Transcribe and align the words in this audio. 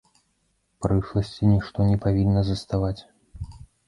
Прышласці 0.85 1.49
нішто 1.51 1.85
не 1.89 1.97
павінна 2.05 2.41
заставаць. 2.47 3.01